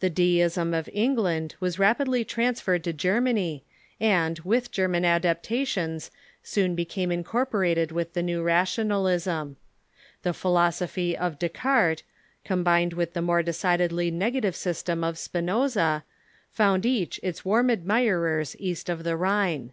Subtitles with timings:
[0.00, 3.64] The Deism of England was rapidly transferred to Germany,
[3.98, 6.10] and, with Ger man adaptations,
[6.42, 9.56] soon became incorporated with tlie new Ra tionalism.
[10.22, 12.02] The philosophy of Des Cartes,
[12.44, 16.04] combined with the more decidedly negative system of Spinoza,
[16.50, 19.72] found each its warm admirers cast of the Rhine.